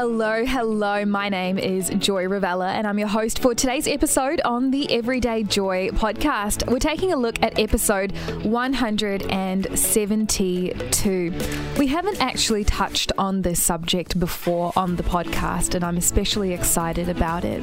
[0.00, 1.04] Hello, hello.
[1.04, 5.42] My name is Joy Ravella, and I'm your host for today's episode on the Everyday
[5.42, 6.70] Joy podcast.
[6.70, 8.12] We're taking a look at episode
[8.44, 11.34] 172.
[11.80, 17.08] We haven't actually touched on this subject before on the podcast, and I'm especially excited
[17.08, 17.60] about it.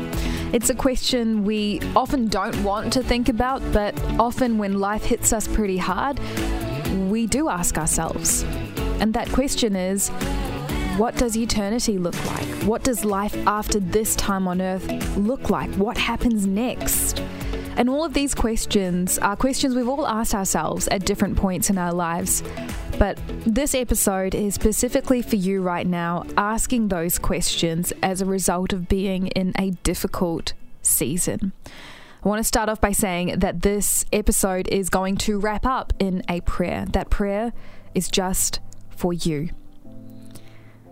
[0.53, 5.31] It's a question we often don't want to think about, but often when life hits
[5.31, 6.19] us pretty hard,
[7.09, 8.43] we do ask ourselves.
[8.99, 10.11] And that question is,
[10.97, 12.45] what does eternity look like?
[12.63, 15.69] What does life after this time on earth look like?
[15.75, 17.19] What happens next?
[17.75, 21.77] And all of these questions are questions we've all asked ourselves at different points in
[21.77, 22.43] our lives.
[22.97, 28.71] But this episode is specifically for you right now, asking those questions as a result
[28.71, 31.51] of being in a difficult season.
[32.23, 35.91] I want to start off by saying that this episode is going to wrap up
[35.99, 36.85] in a prayer.
[36.85, 37.51] That prayer
[37.93, 38.61] is just
[38.95, 39.49] for you.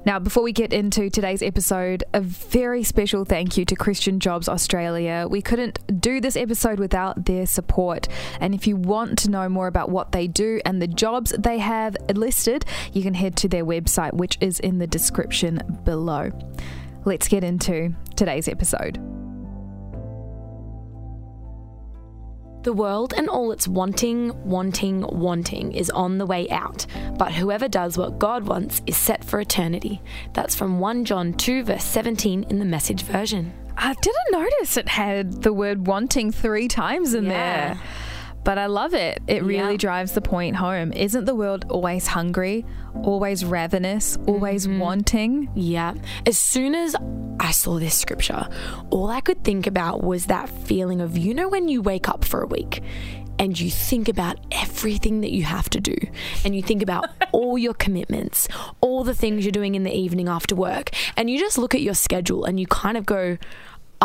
[0.05, 4.49] Now, before we get into today's episode, a very special thank you to Christian Jobs
[4.49, 5.27] Australia.
[5.29, 8.09] We couldn't do this episode without their support.
[8.41, 11.59] And if you want to know more about what they do and the jobs they
[11.59, 16.31] have listed, you can head to their website, which is in the description below.
[17.05, 19.23] Let's get into today's episode.
[22.63, 26.85] The world and all its wanting, wanting, wanting is on the way out,
[27.17, 30.01] but whoever does what God wants is set for eternity.
[30.31, 33.53] That's from 1 John 2, verse 17 in the message version.
[33.75, 37.29] I didn't notice it had the word wanting three times in Yeah.
[37.73, 37.81] there.
[38.44, 39.22] But I love it.
[39.27, 39.77] It really Yeah.
[39.77, 40.91] drives the point home.
[40.91, 42.66] Isn't the world always hungry,
[43.04, 44.80] always ravenous, always Mm-hmm.
[44.80, 45.49] wanting?
[45.55, 45.94] Yeah.
[46.26, 46.96] As soon as
[47.40, 48.48] I saw this scripture,
[48.90, 52.26] all I could think about was that feeling of, you know, when you wake up
[52.26, 52.82] for a week
[53.40, 55.96] and you think about everything that you have to do
[56.46, 58.48] and you think about all your commitments,
[58.82, 61.82] all the things you're doing in the evening after work, and you just look at
[61.82, 63.38] your schedule and you kind of go,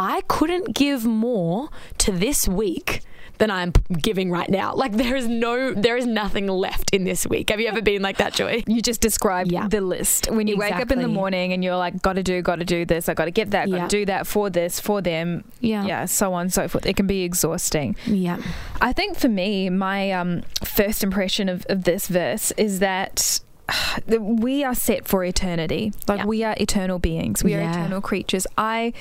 [0.01, 1.69] I couldn't give more
[1.99, 3.01] to this week
[3.39, 3.73] than I'm
[4.03, 4.75] giving right now.
[4.75, 7.51] Like there is no there is nothing left in this week.
[7.51, 8.63] Have you ever been like that, Joy?
[8.69, 9.67] You just described Yeah.
[9.69, 10.29] the list.
[10.31, 13.09] When you wake up in the morning and you're like, gotta do, gotta do this,
[13.09, 13.89] I gotta get that, gotta Yeah.
[13.89, 15.45] do that for this, for them.
[15.61, 15.85] Yeah.
[15.85, 16.87] Yeah, so on and so forth.
[16.87, 17.97] It can be exhausting.
[18.07, 18.39] Yeah.
[18.81, 23.41] I think for me, my um, first impression of, of this verse is that
[24.19, 25.93] we are set for eternity.
[26.07, 26.27] Like Yeah.
[26.27, 27.45] we are eternal beings.
[27.45, 28.47] We are eternal creatures.
[28.57, 28.93] I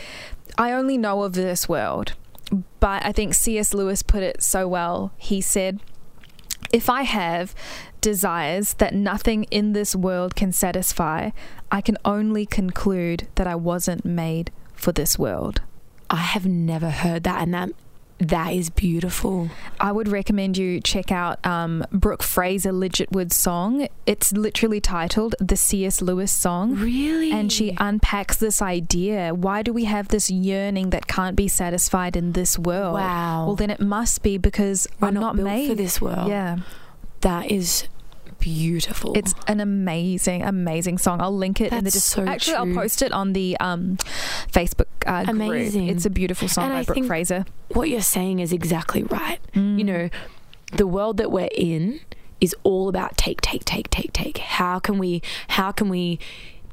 [0.57, 2.13] I only know of this world,
[2.79, 3.73] but I think C.S.
[3.73, 5.11] Lewis put it so well.
[5.17, 5.79] He said,
[6.71, 7.53] "If I have
[8.01, 11.31] desires that nothing in this world can satisfy,
[11.71, 15.61] I can only conclude that I wasn't made for this world."
[16.09, 17.69] I have never heard that, and that
[18.19, 19.49] that is beautiful.
[19.79, 23.87] I would recommend you check out um, Brooke Fraser Ligertwood's song.
[24.05, 26.01] It's literally titled The C.S.
[26.01, 26.75] Lewis Song.
[26.75, 29.33] Really, And she unpacks this idea.
[29.35, 32.95] Why do we have this yearning that can't be satisfied in this world?
[32.95, 33.45] Wow.
[33.47, 36.27] Well, then it must be because We're I'm not not, built made for this world.
[36.27, 36.57] Yeah.
[37.21, 37.87] that is
[38.39, 39.13] beautiful.
[39.17, 41.21] It's an amazing, amazing song.
[41.21, 42.25] I'll link it in the description.
[42.27, 43.97] so Actually, I'll post it on the um,
[44.51, 45.85] Facebook uh, Amazing.
[45.87, 45.95] group.
[45.95, 47.45] It's a beautiful song And by I Brooke think- Fraser.
[47.69, 49.39] what you're saying is exactly right.
[49.53, 49.77] Mm.
[49.77, 50.09] You know,
[50.73, 51.99] the world that we're in
[52.39, 54.37] is all about take, take, take, take, take.
[54.37, 55.21] How can we?
[55.49, 56.19] How can we?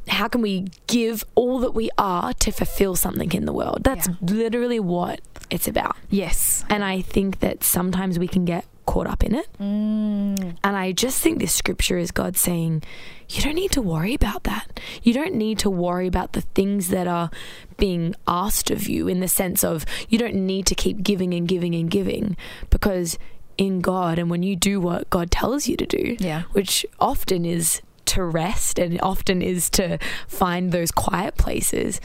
[0.07, 3.85] How can we give all that we are to fulfill something in the world?
[3.85, 4.15] That's Yeah.
[4.21, 5.97] literally what it's about.
[6.11, 6.63] Yes.
[6.69, 9.49] And I think that sometimes we can get caught up in it.
[9.61, 10.57] Mm.
[10.63, 12.83] And I just think this scripture is God saying,
[13.29, 14.81] you don't need to worry about that.
[15.03, 17.31] You don't need to worry about the things that are
[17.77, 21.49] being asked of you in the sense of you don't need to keep giving and
[21.49, 22.37] giving and giving
[22.71, 23.19] because
[23.57, 26.43] in God and when you do what God tells you to do, Yeah.
[26.53, 32.01] which often is to rest and often is to find those quiet places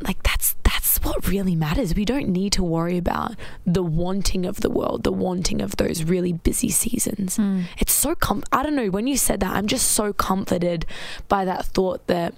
[0.00, 0.54] like that's
[1.00, 3.32] that's what really matters we don't need to worry about
[3.66, 7.64] the wanting of the world the wanting of those really busy seasons Mm.
[7.78, 10.86] it's so com- i don't know when you said that i'm just so comforted
[11.28, 12.34] by that thought that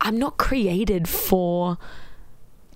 [0.00, 1.78] i'm not created for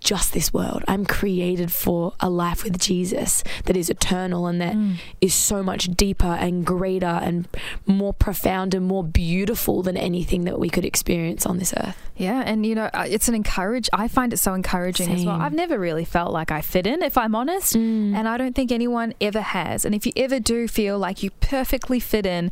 [0.01, 0.83] just this world.
[0.89, 4.75] I'm created for a life with Jesus that is eternal and that
[5.21, 5.37] is Mm.
[5.37, 7.49] so much deeper and greater and
[7.87, 11.97] more profound and more beautiful than anything that we could experience on this earth.
[12.17, 13.89] Yeah, and you know, uh, it's an encourage.
[13.93, 15.41] I find it so encouraging as well.
[15.41, 18.15] I've never really felt like I fit in, if I'm honest, Mm.
[18.15, 19.85] and I don't think anyone ever has.
[19.85, 22.51] And if you ever do feel like you perfectly fit in,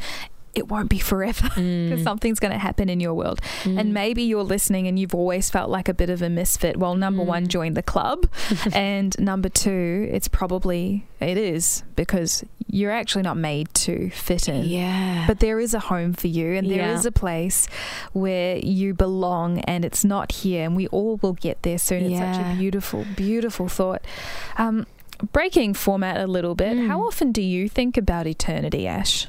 [0.55, 3.41] it won't be forever because something's going to happen in your world.
[3.65, 6.77] And maybe you're listening and you've always felt like a bit of a misfit.
[6.77, 8.27] Well, number one, join the club.
[8.73, 14.65] and number two, it's probably, it is because you're actually not made to fit in.
[14.65, 15.25] Yeah.
[15.27, 17.09] But there is a home for you, and there is Yeah.
[17.09, 17.67] a place
[18.13, 22.05] where you belong, and it's not here, and we all will get there soon.
[22.11, 24.03] It's such a beautiful, beautiful thought.
[24.59, 24.87] Um,
[25.33, 26.87] breaking format a little bit, Mm.
[26.89, 29.29] how often do you think about eternity, Ash?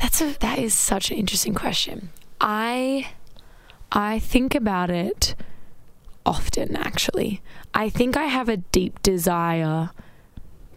[0.00, 2.10] That's a that is such an interesting question.
[2.40, 3.08] I
[3.92, 5.34] I think about it
[6.24, 7.40] often actually.
[7.72, 9.90] I think I have a deep desire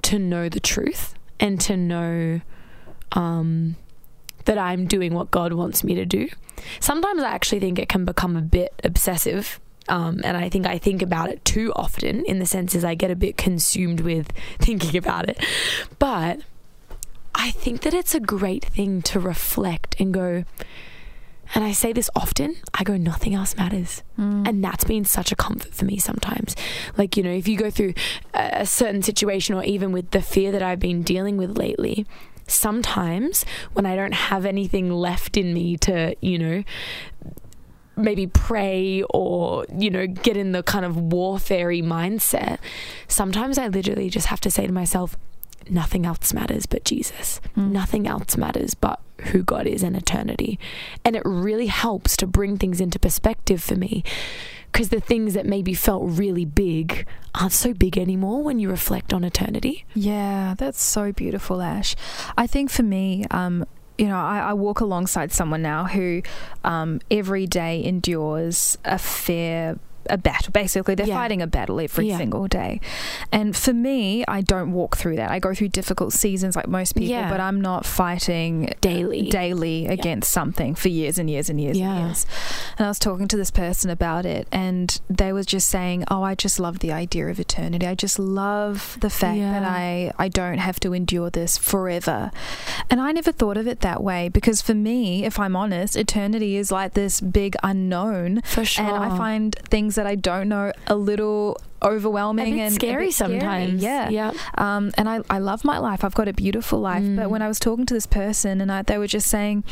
[0.03, 2.41] to know the truth and to know
[3.11, 3.75] um
[4.45, 6.27] that I'm doing what God wants me to do.
[6.79, 9.59] Sometimes I actually think it can become a bit obsessive.
[9.87, 12.95] Um, and I think I think about it too often in the sense as I
[12.95, 15.43] get a bit consumed with thinking about it.
[15.97, 16.41] But
[17.35, 20.43] I think that it's a great thing to reflect and go,
[21.55, 24.03] and I say this often, I go, nothing else matters.
[24.17, 24.47] Mm.
[24.47, 26.55] And that's been such a comfort for me sometimes.
[26.97, 27.93] Like, you know, if you go through
[28.33, 32.05] a certain situation or even with the fear that I've been dealing with lately,
[32.47, 36.63] sometimes when I don't have anything left in me to, you know,
[37.95, 42.57] maybe pray or you know get in the kind of warfarey mindset
[43.09, 45.17] sometimes i literally just have to say to myself
[45.69, 47.41] nothing else matters but jesus.
[47.55, 48.99] Nothing else matters but
[49.31, 50.59] who god is in eternity.
[51.03, 54.03] And it really helps to bring things into perspective for me
[54.71, 59.13] because the things that maybe felt really big aren't so big anymore when you reflect
[59.13, 59.85] on eternity.
[59.93, 61.95] Yeah, that's so beautiful, Ash.
[62.37, 63.65] I think for me, um,
[63.97, 66.21] you know, I, I walk alongside someone now who
[66.63, 69.77] um, every day endures a fair
[70.09, 70.51] a battle.
[70.51, 71.15] Basically, they're Yeah.
[71.17, 72.17] fighting a battle every Yeah.
[72.17, 72.79] single day.
[73.31, 75.31] And for me, I don't walk through that.
[75.31, 77.29] I go through difficult seasons like most people, Yeah.
[77.29, 81.99] but I'm not fighting daily daily against something for years and years and years and
[81.99, 82.25] years.
[82.77, 86.23] And I was talking to this person about it, and they was just saying, "Oh,
[86.23, 87.85] I just love the idea of eternity.
[87.87, 92.31] I just love the fact that I I don't have to endure this forever."
[92.89, 96.57] And I never thought of it that way because for me, if I'm honest, eternity
[96.57, 98.41] is like this big unknown.
[98.43, 103.05] for sure And I find things that I don't know a little overwhelming and scary
[103.07, 103.31] bit scary.
[103.39, 104.09] sometimes Yeah.
[104.09, 106.03] yeah Um, and I, I love my life.
[106.03, 107.03] I've got a beautiful life.
[107.15, 107.29] But Mm.
[107.29, 109.63] when I was talking to this person, and I, they were just saying,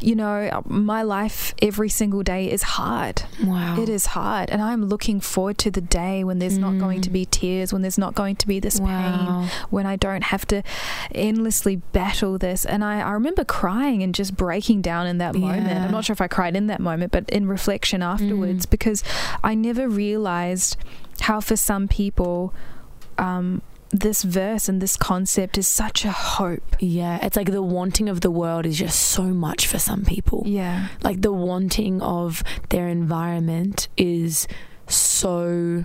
[0.00, 3.22] you know, my life every single day is hard.
[3.44, 4.50] wow It is hard.
[4.50, 7.82] And I'm looking forward to the day when there's not going to be tears, when
[7.82, 9.48] there's not going to be this pain, Mm.
[9.70, 10.62] When I don't have to
[11.14, 12.64] endlessly battle this.
[12.64, 15.66] And I, I remember crying and just breaking down in that moment.
[15.66, 15.84] Yeah.
[15.84, 18.04] I'm not sure if I cried in that moment, but in reflection Mm.
[18.14, 19.02] afterwards, because
[19.42, 20.76] I never realized
[21.20, 22.54] how for some people,
[23.18, 26.76] um, this verse and this concept is such a hope.
[26.80, 30.42] Yeah, it's like the wanting of the world is just so much for some people.
[30.46, 30.88] Yeah.
[31.02, 34.48] Like the wanting of their environment is
[34.88, 35.84] so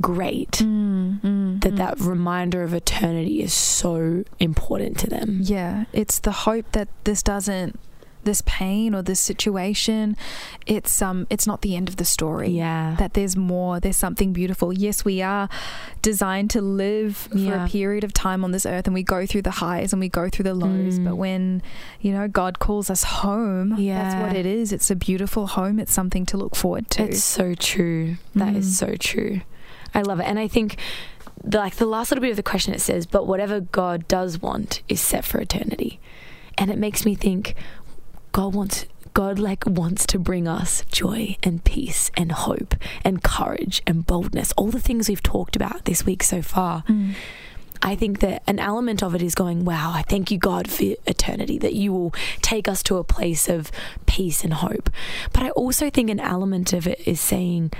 [0.00, 1.76] great Mm, mm, that mm.
[1.76, 5.40] that reminder of eternity is so important to them.
[5.42, 7.78] Yeah, it's the hope that this doesn't
[8.24, 10.16] this pain or this situation
[10.66, 12.48] it's um it's not the end of the story.
[12.50, 12.94] Yeah.
[12.98, 14.72] That there's more, there's something beautiful.
[14.72, 15.48] Yes, we are
[16.02, 19.42] designed to live for a period of time on this earth and we go through
[19.42, 21.04] the highs and we go through the lows, Mm.
[21.04, 21.62] but when,
[22.00, 24.02] you know, God calls us home, yeah.
[24.02, 24.72] that's what it is.
[24.72, 25.78] It's a beautiful home.
[25.80, 27.04] It's something to look forward to.
[27.04, 28.16] It's so true.
[28.34, 28.78] That is Mm.
[28.78, 29.40] so true.
[29.94, 30.24] I love it.
[30.24, 30.76] And I think
[31.42, 34.40] the, like the last little bit of the question it says, but whatever God does
[34.40, 35.98] want is set for eternity.
[36.58, 37.54] And it makes me think
[38.32, 42.74] God wants God like wants to bring us joy and peace and hope
[43.04, 46.84] and courage and boldness, all the things we've talked about this week so far.
[46.84, 47.14] Mm.
[47.82, 50.84] I think that an element of it is going, wow, I thank you, God, for
[51.06, 53.72] eternity, that you will take us to a place of
[54.06, 54.90] peace and hope.
[55.32, 57.72] But I also think an element of it is saying,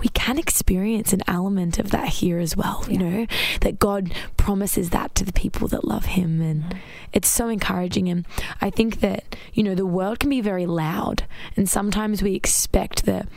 [0.00, 3.26] we can experience an element of that here as well, you know,
[3.60, 6.40] that God promises that to the people that love Him.
[6.40, 6.78] And mm-hmm.
[7.12, 8.08] it's so encouraging.
[8.08, 8.26] And
[8.60, 11.24] I think that, you know, the world can be very loud.
[11.56, 13.28] And sometimes we expect that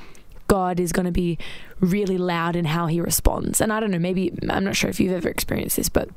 [0.48, 1.38] God is going to be
[1.80, 3.62] really loud in how He responds.
[3.62, 6.10] And I don't know, maybe, I'm not sure if you've ever experienced this, but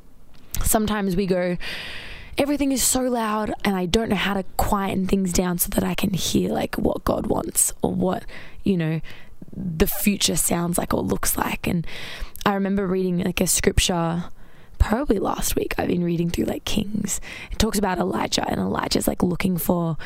[0.63, 1.57] sometimes we go,
[2.37, 5.83] everything is so loud and I don't know how to quieten things down so that
[5.83, 8.25] I can hear like what God wants or what,
[8.63, 9.01] you know,
[9.55, 11.67] the future sounds like or looks like.
[11.67, 11.85] And
[12.45, 14.25] I remember reading like a scripture
[14.77, 15.73] probably last week.
[15.77, 17.21] I've been reading through like Kings.
[17.51, 19.97] It talks about Elijah and Elijah's like looking for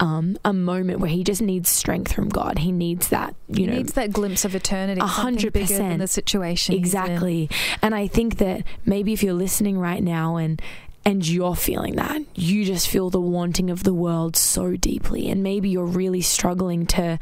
[0.00, 2.58] um, a moment where he just needs strength from God.
[2.58, 5.00] He needs that, you He know, needs that glimpse of eternity.
[5.00, 5.98] A hundred percent.
[5.98, 6.74] the situation.
[6.74, 7.50] Exactly.
[7.82, 10.60] And I think that maybe if you're listening right now and
[11.04, 12.20] and you're feeling that.
[12.34, 15.30] You just feel the wanting of the world so deeply.
[15.30, 17.18] And maybe you're really struggling to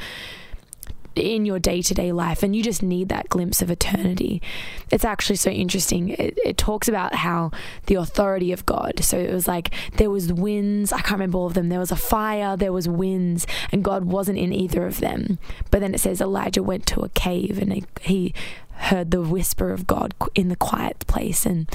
[1.18, 4.42] in your day to day life, and you just need that glimpse of eternity.
[4.90, 6.10] It's actually so interesting.
[6.10, 7.50] It, it, talks about how
[7.86, 9.04] the authority of God.
[9.04, 10.92] So it was like there was winds.
[10.92, 11.68] I can't remember all of them.
[11.68, 12.56] There was a fire.
[12.56, 15.38] There was winds, and God wasn't in either of them.
[15.70, 18.34] But then it says Elijah went to a cave and he, he
[18.76, 21.46] heard the whisper of God in the quiet place.
[21.46, 21.68] And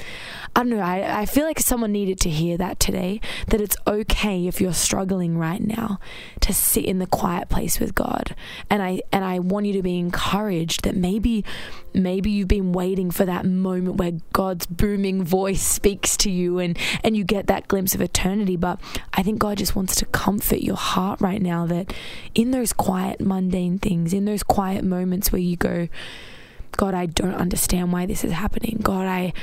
[0.55, 3.77] I don't know, I, I feel like someone needed to hear that today that it's
[3.88, 6.00] okay if you're struggling right now
[6.41, 8.36] to sit in the quiet place with God.
[8.70, 11.43] And I and I want you to be encouraged that maybe
[11.93, 16.77] maybe you've been waiting for that moment where God's booming voice speaks to you and,
[17.03, 18.55] and you get that glimpse of eternity.
[18.55, 18.79] But
[19.13, 21.93] I think God just wants to comfort your heart right now that
[22.34, 25.88] in those quiet, mundane things, in those quiet moments where you go,
[26.78, 28.80] God, I don't understand why this is happening.
[28.82, 29.34] God, I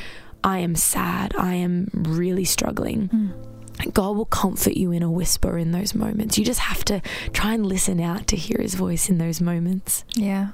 [0.44, 1.34] I am sad.
[1.36, 3.08] I am really struggling.
[3.08, 3.92] Mm.
[3.92, 6.38] God will comfort you in a whisper in those moments.
[6.38, 7.00] You just have to
[7.32, 10.04] try and listen out to hear his voice in those moments.
[10.14, 10.50] Yeah.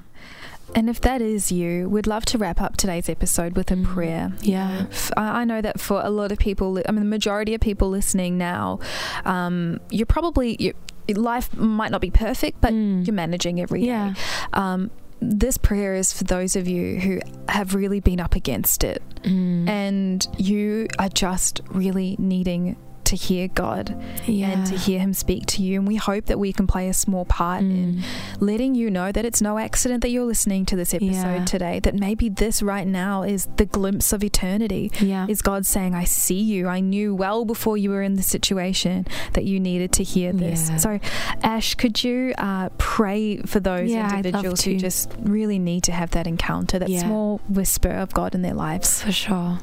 [0.73, 3.85] And if that is you, we'd love to wrap up today's episode with a mm.
[3.85, 4.33] prayer.
[4.41, 4.87] Yeah.
[5.15, 8.37] I know that for a lot of people, I mean, the majority of people listening
[8.37, 8.79] now,
[9.23, 10.73] um, you're probably, you're,
[11.15, 13.05] life might not be perfect, but mm.
[13.05, 13.87] you're managing every day.
[13.87, 14.13] Yeah.
[14.53, 14.91] Um,
[15.21, 17.19] this prayer is for those of you who
[17.49, 19.67] have really been up against it mm.
[19.67, 22.75] and you are just really needing
[23.15, 23.95] to hear God
[24.25, 24.51] yeah.
[24.51, 25.79] and to hear Him speak to you.
[25.79, 27.71] And we hope that we can play a small part mm.
[27.71, 28.03] in
[28.39, 31.45] letting you know that it's no accident that you're listening to this episode yeah.
[31.45, 34.91] today, that maybe this right now is the glimpse of eternity.
[34.99, 35.27] Yeah.
[35.27, 36.67] Is God saying, I see you.
[36.67, 40.69] I knew well before you were in the situation that you needed to hear this.
[40.69, 40.77] Yeah.
[40.77, 40.99] So,
[41.43, 46.27] Ash, could you uh, pray for those individuals who just really need to have that
[46.27, 49.01] encounter, that small whisper of God in their lives?
[49.03, 49.59] For sure.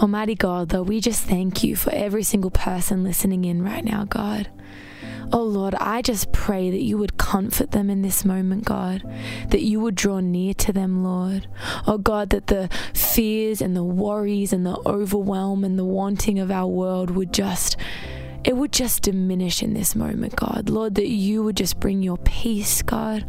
[0.00, 4.04] Almighty God, though, we just thank you for every single person listening in right now,
[4.04, 4.48] God.
[5.32, 9.02] Oh Lord, I just pray that you would comfort them in this moment, God,
[9.50, 11.46] that you would draw near to them, Lord.
[11.86, 16.50] Oh God, that the fears and the worries and the overwhelm and the wanting of
[16.50, 17.76] our world would just
[18.42, 20.70] it would just diminish in this moment, God.
[20.70, 23.26] Lord, that you would just bring your peace, God.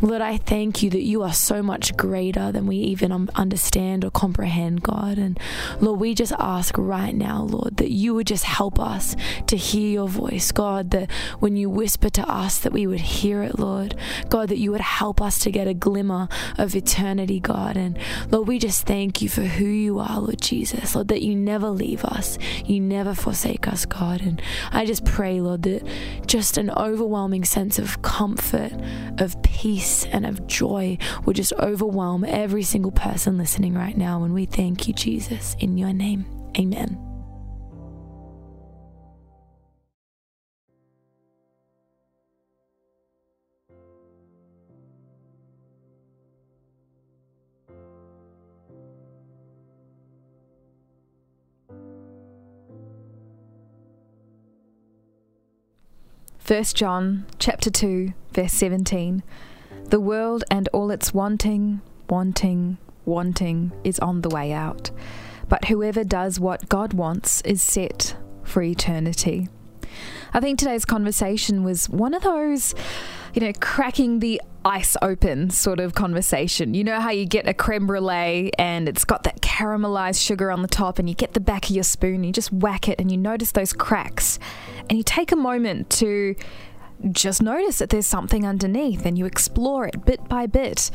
[0.00, 4.04] Lord, I thank you that you are so much greater than we even um, understand
[4.04, 5.18] or comprehend, God.
[5.18, 5.38] And
[5.80, 9.16] Lord, we just ask right now, Lord, that you would just help us
[9.48, 13.42] to hear your voice, God, that when you whisper to us, that we would hear
[13.42, 13.96] it, Lord.
[14.28, 16.28] God, that you would help us to get a glimmer
[16.58, 17.76] of eternity, God.
[17.76, 17.98] And
[18.30, 20.94] Lord, we just thank you for who you are, Lord Jesus.
[20.94, 24.20] Lord, that you never leave us, you never forsake us, God.
[24.20, 24.40] And
[24.70, 25.84] I just pray, Lord, that
[26.26, 28.72] just an overwhelming sense of comfort,
[29.18, 34.22] of peace, peace and of joy will just overwhelm every single person listening right now.
[34.22, 36.26] And we thank you, Jesus, in your name.
[36.58, 37.04] Amen.
[56.38, 59.22] First John chapter 2 verse 17
[59.88, 64.90] the world and all its wanting, wanting, wanting is on the way out.
[65.48, 69.48] But whoever does what God wants is set for eternity.
[70.32, 72.74] I think today's conversation was one of those,
[73.32, 76.74] you know, cracking the ice open sort of conversation.
[76.74, 80.60] You know how you get a creme brulee and it's got that caramelized sugar on
[80.60, 83.10] the top, and you get the back of your spoon, you just whack it, and
[83.10, 84.38] you notice those cracks,
[84.88, 86.34] and you take a moment to
[87.12, 90.90] just notice that there's something underneath and you explore it bit by bit.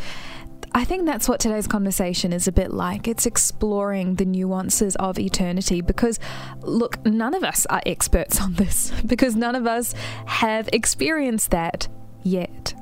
[0.75, 3.07] I think that's what today's conversation is a bit like.
[3.07, 6.19] It's exploring the nuances of eternity because,
[6.61, 9.93] look, none of us are experts on this because none of us
[10.25, 11.87] have experienced that
[12.23, 12.73] yet.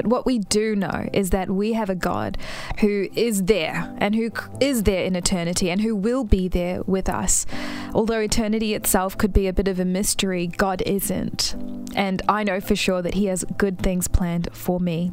[0.00, 2.38] But what we do know is that we have a God
[2.78, 7.06] who is there and who is there in eternity and who will be there with
[7.06, 7.44] us.
[7.92, 11.54] Although eternity itself could be a bit of a mystery, God isn't.
[11.94, 15.12] And I know for sure that He has good things planned for me.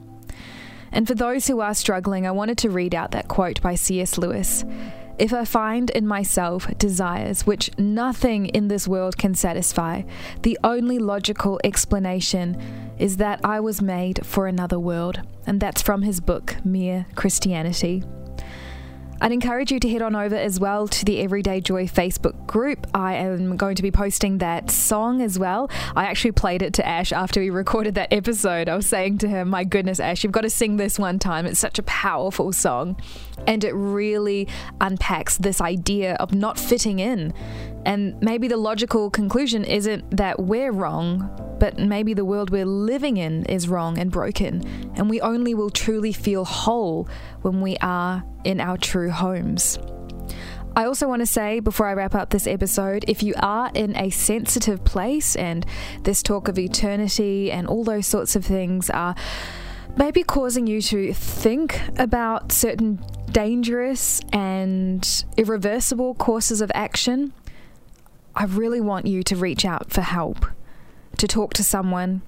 [0.94, 4.18] And for those who are struggling, I wanted to read out that quote by C.S.
[4.18, 4.64] Lewis.
[5.20, 10.04] If I find in myself desires which nothing in this world can satisfy,
[10.44, 12.56] the only logical explanation
[13.00, 15.22] is that I was made for another world.
[15.48, 18.04] And that's from his book, Mere Christianity.
[19.20, 22.86] I'd encourage you to head on over as well to the Everyday Joy Facebook group.
[22.94, 25.72] I am going to be posting that song as well.
[25.96, 28.70] I actually played it to Ash after we recorded that episode.
[28.70, 31.48] I was saying to him, My goodness, Ash, you've got to sing this one time.
[31.48, 32.96] It's such a powerful song.
[33.48, 34.48] And it really
[34.82, 37.34] unpacks this idea of not fitting in
[37.86, 41.30] And maybe the logical conclusion isn't that we're wrong,
[41.60, 44.62] but maybe the world we're living in is wrong and broken,
[44.96, 47.08] and we only will truly feel whole
[47.42, 49.80] when we are in our true homes.
[50.76, 53.98] I also want to say before I wrap up this episode if you are in
[53.98, 55.66] a sensitive place and
[56.04, 59.16] this talk of eternity and all those sorts of things are
[59.96, 67.34] maybe causing you to think about certain dangerous and irreversible courses of action,
[68.38, 70.46] I really want you to reach out for help,
[71.18, 72.22] to talk to someone,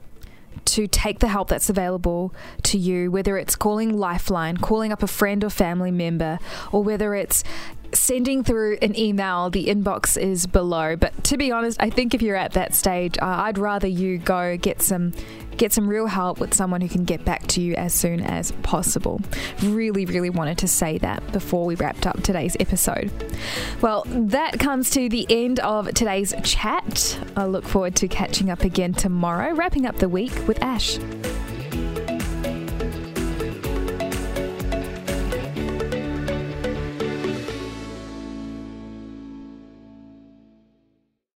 [0.65, 5.07] to take the help that's available to you, whether it's calling Lifeline, calling up a
[5.07, 6.39] friend or family member,
[6.71, 7.43] or whether it's
[7.93, 10.95] sending through an email, the inbox is below.
[10.95, 14.17] But to be honest, I think if you're at that stage, uh, I'd rather you
[14.17, 15.13] go get some
[15.57, 18.53] get some real help with someone who can get back to you as soon as
[18.63, 19.19] possible.
[19.61, 23.11] Really, really wanted to say that before we wrapped up today's episode.
[23.81, 27.19] Well, that comes to the end of today's chat.
[27.35, 30.97] I look forward to catching up again tomorrow, wrapping up the week with Ash.